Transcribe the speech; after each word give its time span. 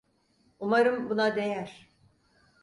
Umarım 0.59 1.09
buna 1.09 1.35
değer. 1.35 1.89